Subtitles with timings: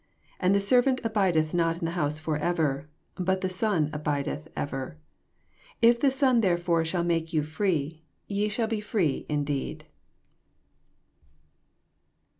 [0.39, 4.47] 35 And the servant abidetii not in the house forever: but the Son ahid eth
[4.55, 4.97] ever.
[5.79, 9.85] 36 If the Son, therefore, shall maka yon free, ye shall be free indeed.